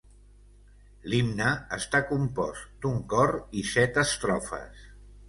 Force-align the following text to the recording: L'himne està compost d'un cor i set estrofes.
L'himne 1.11 1.51
està 1.77 2.01
compost 2.11 2.71
d'un 2.87 2.97
cor 3.13 3.35
i 3.61 3.65
set 3.75 4.01
estrofes. 4.05 4.89